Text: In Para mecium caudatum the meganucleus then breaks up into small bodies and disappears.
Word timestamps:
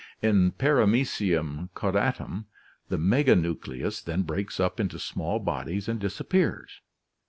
In 0.19 0.49
Para 0.53 0.87
mecium 0.87 1.69
caudatum 1.75 2.45
the 2.89 2.97
meganucleus 2.97 4.01
then 4.03 4.23
breaks 4.23 4.59
up 4.59 4.79
into 4.79 4.97
small 4.97 5.37
bodies 5.37 5.87
and 5.87 5.99
disappears. 5.99 6.81